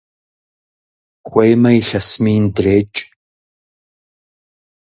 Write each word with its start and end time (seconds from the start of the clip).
Хуеймэ 1.27 1.69
илъэс 1.79 2.09
мин 2.23 2.43
дрекӀ! 2.55 2.99